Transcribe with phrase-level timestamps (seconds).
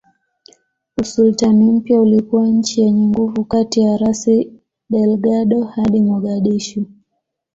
[0.97, 4.51] Usultani mpya ulikuwa nchi yenye nguvu kati ya Rasi
[4.89, 6.85] Delgado hadi Mogadishu